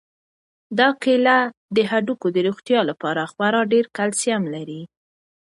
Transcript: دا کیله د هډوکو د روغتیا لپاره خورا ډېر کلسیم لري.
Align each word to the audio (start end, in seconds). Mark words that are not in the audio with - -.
دا 0.79 0.89
کیله 1.03 1.37
د 1.75 1.77
هډوکو 1.91 2.27
د 2.35 2.37
روغتیا 2.47 2.79
لپاره 2.89 3.21
خورا 3.31 3.61
ډېر 3.73 3.85
کلسیم 3.97 4.41
لري. 4.55 4.81